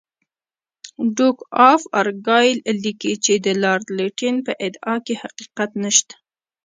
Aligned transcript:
ډوک 1.15 1.37
آف 1.71 1.81
ارګایل 2.01 2.57
لیکي 2.83 3.13
چې 3.25 3.33
د 3.45 3.47
لارډ 3.63 3.85
لیټن 3.97 4.35
په 4.45 4.51
ادعا 4.67 4.95
کې 5.05 5.13
حقیقت 5.23 5.69
نشته. 5.83 6.15